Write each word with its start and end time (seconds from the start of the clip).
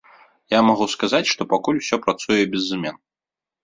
Я 0.57 0.61
магу 0.69 0.87
сказаць, 0.95 1.31
што 1.33 1.49
пакуль 1.53 1.81
усё 1.85 2.03
працуе 2.09 2.43
без 2.53 2.63
змен. 2.75 2.95